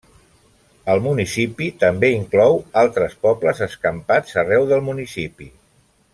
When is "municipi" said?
1.07-1.67, 4.89-5.53